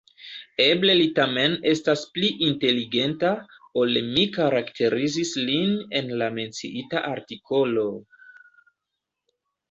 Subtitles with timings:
[0.63, 3.33] Eble li tamen estas pli inteligenta,
[3.81, 7.85] ol mi karakterizis lin en la menciita artikolo...